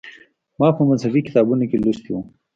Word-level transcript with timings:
ما 0.59 0.67
په 0.77 0.81
مذهبي 0.89 1.21
کتابونو 1.27 1.63
کې 1.69 1.77
لوستي 1.83 2.09
و. 2.13 2.17